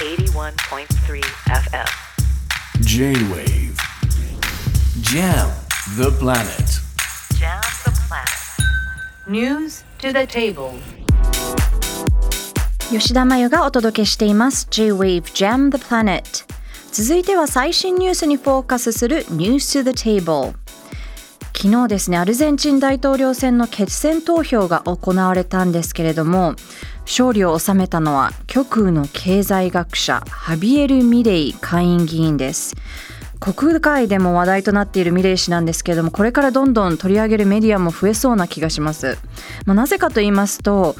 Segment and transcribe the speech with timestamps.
[0.00, 1.84] 81.3 FM
[2.80, 3.76] J-Wave
[5.02, 5.50] Jam
[5.98, 6.80] the planet
[7.38, 10.72] Jam the planet News to the table
[12.90, 16.22] 吉田真由がお届けしています J-Wave Jam the Planet
[16.92, 20.54] 続いては最新ニュースにフォーカスする News to the Table
[21.54, 26.54] 昨日ですねアルゼンチン大統領選の決選投票が行われたんですけれども
[27.06, 32.76] 勝利を収めたのは極右の経済学者ハビエル・ミレイ下院議員です。
[33.40, 39.16] 国会でも話題となっているミレイ氏なんですけれどもこれからどんどん取り上げるメディアも増えそうな気がします、
[39.64, 40.94] まあ、なぜかと言いますと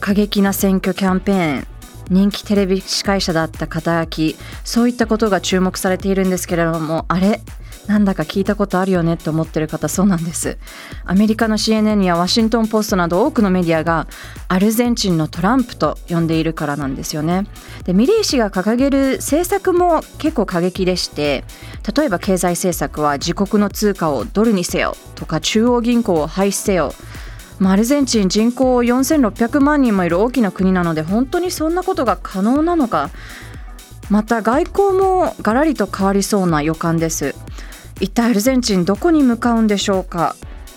[0.00, 1.66] 過激な選挙キャンペーン
[2.10, 7.40] 人気テレビ司会者だった肩書きそういったことが注目されているんですけれどもあれ
[7.86, 10.58] なんだか聞いたことあるよねって思ってる方そうなんです。
[11.04, 14.06] アメリカの CNN やワシントン・ポストなど多くのメディアが
[14.48, 17.46] アルゼンチンのトランプと呼んでいるからなんですよね。
[17.84, 21.44] でミリー氏が掲げる政策も結構過激でして
[21.96, 26.94] 例えば経済政策は自国の通貨をドルにせよとか中央銀行を廃止せよ。
[27.64, 33.10] アルゼンチン人口4600万人もいる大きな国なので本当にそんなことが可能なのか。
[34.10, 37.34] また外交もガラリと変わりそうな予感です。
[38.02, 40.34] 一体アルゼンチンどこに向かうんでしょうか？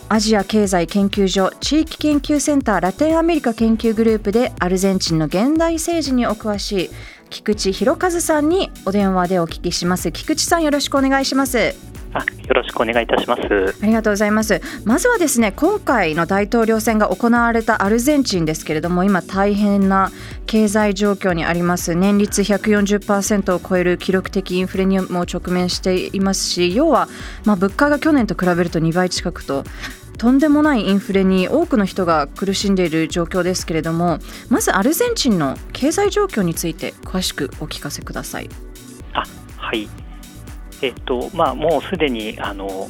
[0.10, 6.90] アジア経済研究所地域研究センターラテンアメリカ研究グループでアルゼンチンの現代政治にお詳しい
[7.32, 10.12] 菊池博和さんにお電話でお聞きします。
[10.12, 11.74] 菊池さんよろしくお願いします。
[12.20, 13.42] よろしくお願いいたします。
[13.82, 14.62] ありがとうございます。
[14.84, 20.12] まずはですね今回の大統領選が行われたアルゼンチンですけれども今大変な
[20.46, 21.96] 経済状況にあります。
[21.96, 27.08] 年率140%を超える記録的インフレにも直面していますし要は
[27.46, 29.64] まあ物価が去年と比べると2倍近くと
[30.18, 38.50] とんでもないインフレに多くの人が苦しんでいる状況ですけれどもまずアルゼンチンの経済状況について詳しくお聞かせください。
[39.14, 39.24] あ
[39.58, 40.05] はい
[40.86, 42.90] えっとまあ、もうすでにあの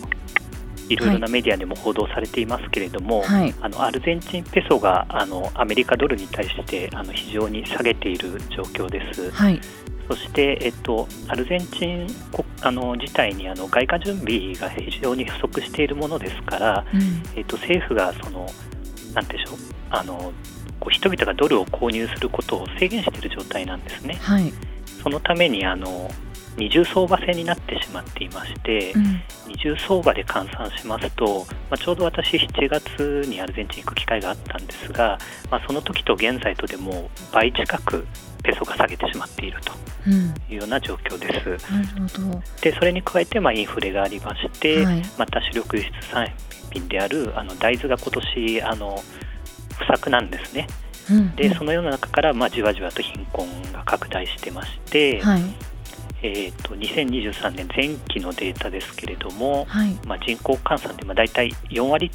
[0.90, 9.32] いろいろなメディアでも報道されていますけれども、はい、あのアルゼンチンペソがあのアメリカドルに対してあの非常に下げている状況です。
[9.32, 9.60] はい、
[10.08, 12.08] そして、えっと、アルゼンチン
[12.62, 17.02] あの自体にあの外貨準備が非常に不足しているものですから、うん、
[17.36, 18.48] えっと、政府がその
[19.14, 19.58] なんでしょう
[19.90, 20.34] あの
[20.80, 24.20] こう人々がドルを購入することを制限している状態なんですね。
[24.22, 24.54] はい、
[25.02, 26.12] そのためにあの
[26.58, 35.18] 二重相場制になってしまっていまして、うん、二重相場で換算しますと、まあ、ちょうど私7月にアルゼンチン行く機会があったんですが、
[35.52, 38.08] まあ、その時と現在とでも倍近く
[38.44, 40.10] ペソが下げてしまっていると
[40.50, 41.72] いうような状況です。
[42.20, 46.28] うん、でそれに加えてまあインフレがありまして、はい、また主力輸出産
[46.72, 49.02] 品であるあの大豆が今年あの
[49.80, 50.68] 不作なんですね。
[51.10, 55.42] うん、でそのような中からまあじわじわと貧困が拡大してまして、はい
[56.26, 62.10] えーと、2023年前期のデータですけれども、はい、まあ、人口換算でまあ大体4割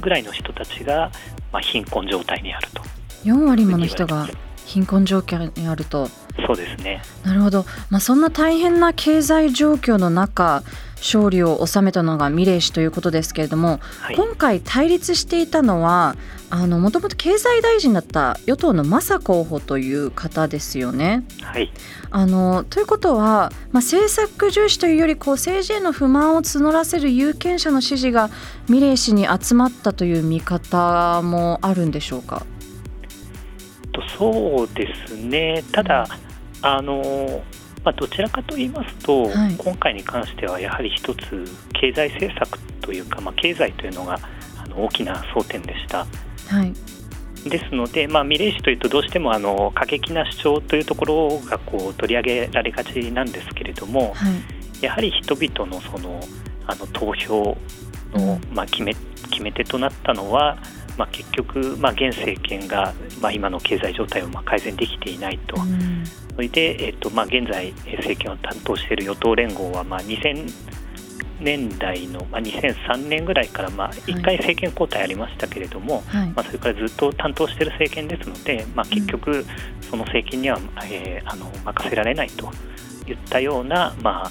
[0.00, 1.10] ぐらいの人たちが
[1.52, 2.82] まあ貧困状態にあると。
[3.24, 4.28] 4割もの人が
[4.66, 6.08] 貧困状況にあると。
[6.46, 7.00] そうですね。
[7.24, 10.62] なるほど、まあ、そんな大変な経済状況の中
[10.96, 16.16] 勝利を収めたのがミレイ氏ということですけれども、はい、今回対立していたのは
[16.50, 21.24] もともと経済大臣だった与党のマサ候補という方ですよね。
[21.42, 21.72] はい、
[22.10, 28.30] あのということは、まあ、政策重視というよりこう政治への不満を募らせる有権者の支持が
[28.68, 32.44] ミレイ氏に集まったという見方もあるんでしょうか？
[34.16, 35.62] そうですね。
[35.72, 36.06] ただ、
[36.62, 37.42] あの
[37.84, 44.18] まあ、どちらかと言いますと、はい、今回に関してはやはり一つ経済政策というか、まあ、経済というのが
[44.62, 46.06] あの大きな争点でした。
[46.48, 46.72] はい。
[47.48, 56.20] ですので、まあ、ミレイ氏というとどうしてもあの過激な主張というところがこう取り上げられがちなんですけれども、はい、やはり人々のその
[56.66, 57.56] あの投票
[58.12, 58.96] の、まあ、決め
[59.30, 60.58] 決め手となったのは、
[60.96, 70.52] まあ、結局、まあ、現政権が、まあ、今の経済状態をまあ改善できていないと、うん、それで、えっとまあ、現在、政権を担当している与党連合は、まあ、2000
[71.40, 79.44] 年代の、まあ、2003年ぐらいから、まあ、1回政権交代ありましたけれども、はい、まあ、それからずっと担当している政権ですので、まあ、結局、
[79.82, 82.50] その政権には、えー、あの任せられないと
[83.06, 84.30] いったような、まあ、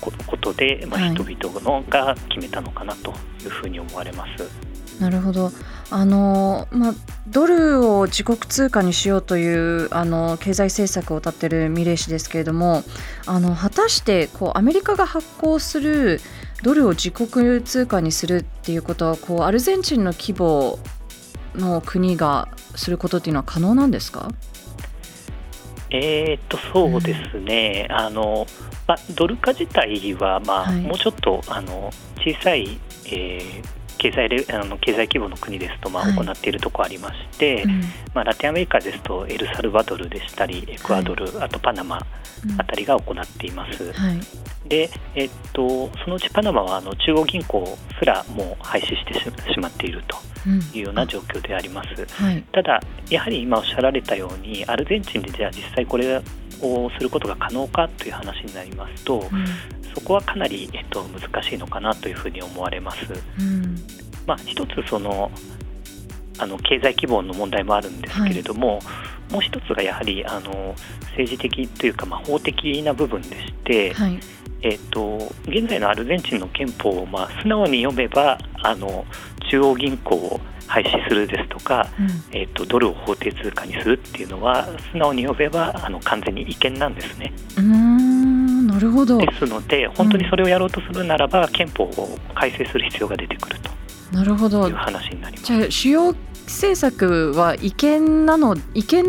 [0.00, 3.12] ことで、まあ、人々のが決めたのかなと
[3.42, 4.67] いうふうに思われます。
[5.00, 5.52] なるほど。
[5.90, 6.94] あの、まあ、
[7.28, 12.82] ドルを自国通貨にしようというあの経済政策を立てるミレイ氏ですけれども
[13.26, 16.20] あの果たしてこうアメリカが発行する
[16.62, 20.78] ドルを自国通貨にするっていうことはこうアルゼンチンの規模
[21.54, 24.28] の国がすることっていうのは可能なんですか？
[25.90, 28.46] えー、っとそうですね、うん、あの
[28.86, 33.64] まあ、ドル化自体は、まあ、はい、もうちょっとあの小さい、えー、
[33.98, 37.80] 経済レあの経済規模の国ですと、まあ、行っているところありまして、はいうん、
[38.14, 42.00] まあ、ラテンアメリカですとエルサルバドルでしたりエクアドル、はい、あとパナマ
[42.56, 43.92] あたりが行っています。
[43.92, 44.20] はい、
[44.68, 50.16] で、えっと、そのうちパナマはあの中央銀行すらもう廃止してしまっていると
[50.76, 51.88] いうような状況であります。
[52.00, 52.80] うん、ただ、
[53.10, 56.22] やはり今おっしゃられたようにアルゼンチンでじゃあ実際これ
[56.62, 59.44] をすることが可能かという話になりますと、うん、
[59.94, 62.98] そこはかなり、えっと、難しいのかなというふうに思われます。
[63.40, 63.67] うん、
[64.28, 65.30] まあ、一つその
[66.38, 68.80] あの経済規模の問題もあるんですけれども、は
[69.30, 70.74] い、もう一つがやはりあの
[71.10, 74.20] 政治的というか、まあ、法的な部分でして、はい、
[74.62, 79.04] えーと、現在のアルゼンチンの憲法を、まあ、素直に読めばあの
[79.50, 87.32] 中央銀行を廃止するですとか、うん、えーと、ドルを法定通貨にするっていうのは素直に読めばあの完全に違憲なんですね。
[87.56, 89.18] うんなるほど。
[89.18, 93.77] ですので本当にそれをやろうとするならば、うん、憲法を改正する必要が出てくると
[94.12, 94.70] なるほど。
[94.70, 95.46] 話になります。
[95.46, 96.14] じゃあ主要
[96.46, 99.04] 政策は違憲なの違憲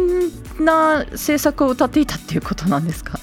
[0.59, 3.17] な政策を謳っていたっていうことなんですか？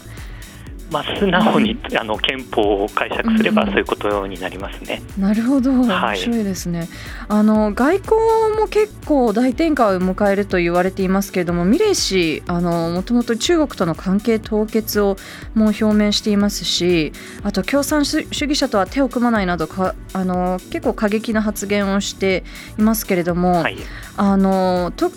[0.91, 5.03] まあ、素直に、あの憲法を解釈すればそういうことになりますね。
[5.19, 6.81] なるほど、面白いですね。
[6.81, 6.89] はい、
[7.29, 8.11] あの外交
[8.59, 15.17] も結構大転換を迎えると言われていますけれども、ミレイ氏、あのもともと中国との関係凍結を
[15.55, 17.13] もう表明していますし、
[17.43, 22.45] あと共産主義者とは手を組まないなどかあの結構過激な発言をして
[22.79, 23.77] いますけれども、はい、
[24.17, 25.11] あのと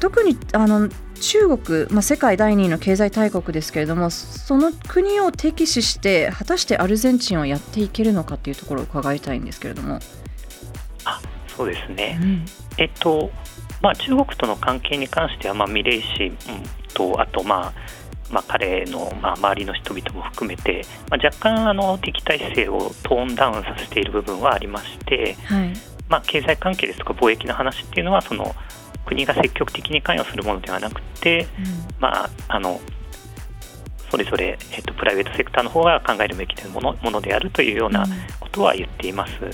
[0.00, 0.88] 特にあの
[1.20, 10.00] 中国、まあ、世界第2位の経済大国ですけれどもその国を敵視して果たしてアルゼンチンをやっていけるのかというところを伺いたいんですけれども。
[11.04, 12.44] あそうですね、うん、
[12.78, 13.30] えっと
[13.80, 16.32] まあ、中国との関係に関しては、まあ、ミレイ氏
[16.94, 17.72] とあと、まあ
[18.30, 25.72] まあ、彼の、まあ、周りの人々も含めて、まあ、若干あの敵対姿勢をトーンダウンさせている部分はありまして、はい。
[26.08, 28.54] まあ、経済関係ですとか貿易の話っていうのはその
[29.04, 32.80] 国が積極的に関与するものではなくて、うん、まあ、あの
[34.10, 38.06] それぞれ、えーと、プライベートセクターの方が考えるべきものものであるというような
[38.38, 39.32] ことは言っています。
[39.42, 39.50] うん、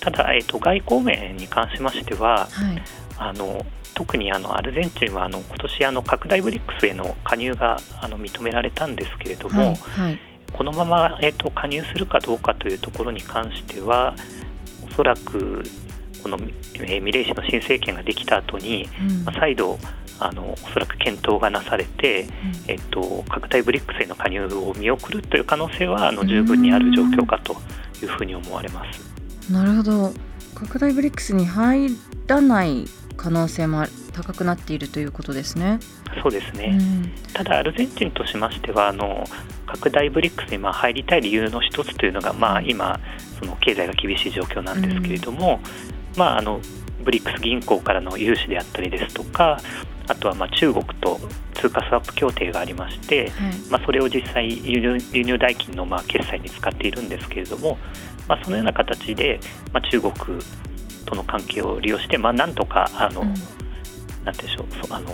[0.00, 2.82] ただ、えーと、外交面に関しましては、はい、
[3.16, 3.64] あの
[3.94, 9.74] 特にあのアルゼンチンはあの今年あの拡大ブリックスへの加入があの認められたんですけれども、はい。
[9.76, 10.18] はい、
[10.52, 14.14] このまま、えーと加入するかどうかというところに関しては
[14.86, 15.62] おそらく
[16.24, 16.38] この、
[16.76, 18.88] えー、ミレイ氏の新政権ができた後に、
[19.26, 19.78] うん、再度
[20.18, 22.28] あのおそらく検討がなされて、うん、
[22.66, 27.54] えっと、拡大ブリックスへの加入を見送るという可能性はあの十分にある状況かと
[28.02, 29.52] いうふうに思われます。
[29.52, 30.14] なるほど。
[30.54, 31.90] 拡大ブリックスに入
[32.26, 32.86] らない
[33.16, 35.80] 可能性も高くなっているということですね。
[36.22, 39.24] そうですね、うん、ただ、アルゼンチンとしましてはあの
[39.66, 43.00] 拡大ブリックスにまあ入りたい理由の一つというのが、まあ、今、
[43.40, 45.60] その経済が厳しい状況なんですけれども、
[46.16, 46.60] まあ、あの
[47.04, 49.58] ブリックス銀行からの融資であったりですとか
[50.06, 51.18] あとはまあ中国と
[51.54, 57.78] 通貨スワップ協定がありまして、はい、まあ、それを実際輸入輸入代金のまあ決済に使っているんですけれども、
[58.28, 59.40] まあ、そのような形で、
[59.72, 60.12] まあ、中国
[61.06, 63.34] との関係を利用して、まあ、なんとかあの、うん、
[64.24, 65.10] なんでしょうあの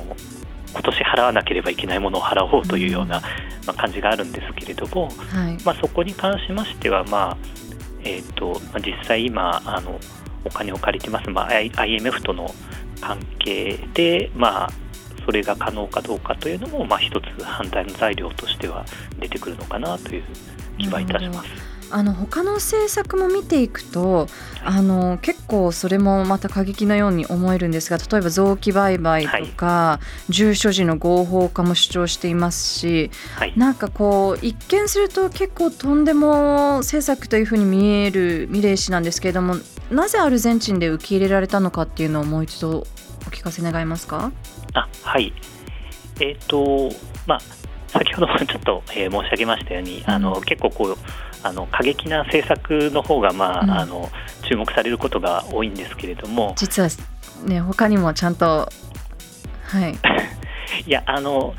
[0.72, 3.20] 今年払わなければいけないものを払おうというような、
[3.66, 7.36] まあ、感じがあるんですけれども、はい、まあ、そこに関しましては、まあ
[8.04, 9.98] えーとまあ、実際今あの
[10.44, 12.52] お金を借りてます、まあ、IMF との
[13.00, 14.70] 関係で、まあ、
[15.24, 18.84] それが可能かどうかというのも、まあ、一つ判断材料としては
[19.18, 20.24] 出てくるのかなという
[20.78, 21.69] 気はいたします。
[21.90, 24.28] あの他の政策も見ていくと
[24.64, 39.56] あの結構それもまた過激なように思えるんですが例えば臓器売買とか、はい、住所時の合法化も主張していますし、はい、なんかこう一見すると結構とんでも政策というふうに見えるミレイ氏なんですけれども
[39.90, 42.84] なぜアルゼンチンで受け入れられたのかっていうのをもう一度お
[43.30, 44.32] 聞かせ願えますか？
[44.74, 45.32] あはい。
[46.20, 46.94] えっ、ー、と
[47.26, 47.40] まあ
[47.88, 50.96] 先ほどもちょっと、えー、申し上げましたように、うん、あの結構こう
[51.42, 54.10] あの過激な政策の方がまあ、うん、あの
[54.48, 56.54] 注目されることが多いんですけれども。
[56.56, 56.88] 実は
[57.44, 58.68] ね他にもちゃんと
[59.64, 59.96] はい。
[60.86, 61.54] いやあの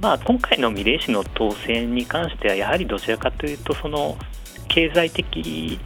[0.00, 4.16] まあ今回のミレイ氏の当選に関してはやはりどちらかというとその
[4.68, 5.78] 経済的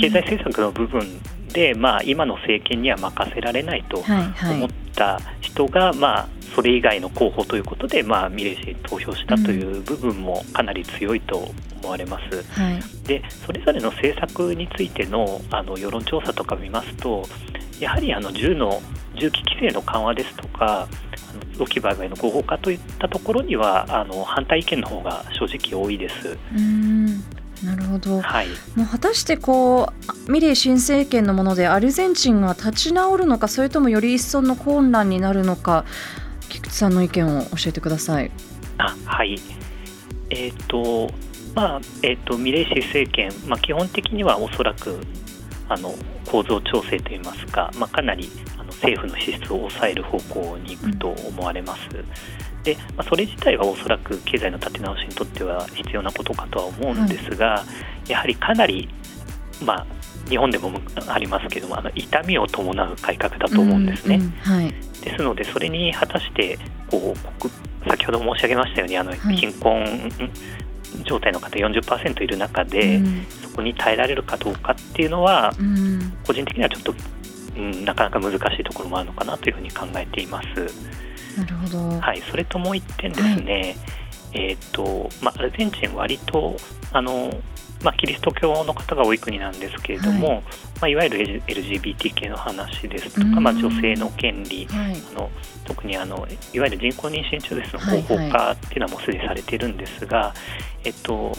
[0.00, 1.20] 経済政策の部分
[1.52, 12.42] で、うん、まあ今の政権には任せられないと思った人が、はいはい、まあそれ以外の候補ということで、まあ、ミレイ氏に投票したという部分もかなり強いと思われます。
[12.60, 17.24] はい、でそれぞれの政策についてのあの世論調査とか見ますと
[17.80, 18.82] やはりあの銃の
[19.16, 20.88] 銃器規制の緩和ですとか
[21.58, 26.38] ロキバー街の合法化といったところにはあの反対意見の方が正直多いです。
[26.56, 27.24] うん
[27.64, 29.92] なるほど、はい、もう果たしてこ
[30.28, 35.84] うミレイ新政権のものでアルゼンチンが立ち直るのかそれともより一層の混乱になるのか
[36.48, 38.30] 菊池さんの意見を教えてください。
[38.78, 39.38] あはい
[40.30, 41.12] えっ、ー、と
[41.54, 45.00] まあえーと、ミレイシ政権、まあ、基本的にはおそらく
[45.68, 45.92] あの
[46.30, 51.88] 構造調整といいますか、まあ、かなりあの政府の支出を抑える方向に行くと思われます。
[52.64, 57.64] でまあ、それ自体はおそらく経済の立て直しにとっては必要なことかとは思うんですが、は
[58.06, 58.88] い、やはりかなり、
[59.64, 59.86] まあ、
[60.28, 60.70] 日本でも
[61.08, 64.16] ありますけどもあの痛みを伴う改革だと思うんですね。
[64.16, 66.58] うんうんはい、ですのでそれに果たして
[66.90, 70.10] こう先ほど申し上げましたようにあの貧困
[71.04, 76.94] 状態の方40%いる中で、うん、そこに耐えられるかどうかっていうのは、うん、個人的にはちょっと、
[77.56, 80.48] うん、なかなか難しいところもあるのかなというふうに考えています。
[81.38, 83.76] なるほど、はい、それともう一点ですね、
[84.32, 86.56] はい、えーとまあ、アルゼンチン割と
[86.92, 87.32] あの
[87.82, 90.42] まあ、キリスト教の方が多い国なんですけれども、はいま
[90.82, 95.30] あ、いわゆる LGBT 系の話ですとか、まあ、女性の権利、はい、あの
[95.64, 100.36] 特にあのいわゆる人工妊娠中絶の合法化っていうのはもうすでにされているんですが、はいはい、
[100.84, 101.32] えっと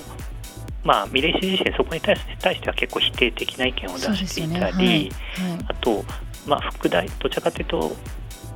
[0.82, 5.12] まあ、ミレイ氏自身そこに対して対しては結構否定的な意見を出していたり、ねはいはい、
[5.68, 6.06] あと、
[6.48, 7.96] まあ、副大どちらかというと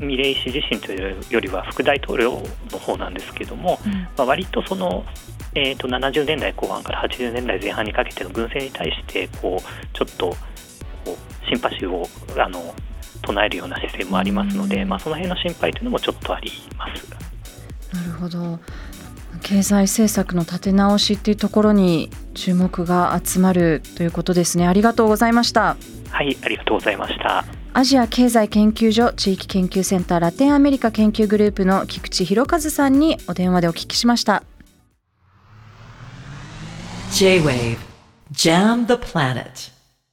[0.02, 5.06] ミレイ氏自身というよりは副大統領の方なんですけども、うん、まあ、割とその、
[5.56, 10.36] えー、と70年代後半から80年代前半にかけての軍政に対してこうちょっとこ
[11.08, 12.08] うシンパシーを
[12.38, 12.74] あの
[13.22, 17.10] 唱えるような姿勢もありますので、うん、まあ、その辺の心配というのもちょっとあります。
[17.94, 18.60] なるほど
[19.44, 24.68] 経済政策の立て直しっていうところに注目が集まるということですね。
[24.68, 25.76] ありがとうございました。
[26.10, 27.44] はい、ありがとうございました。
[27.76, 34.44] アジア経済研究所地域研究センターラテンアメリカ研究グループの菊池博和さんにお電話でお聞きしました
[37.14, 37.80] J-WAVE
[38.32, 39.70] JAM the Planet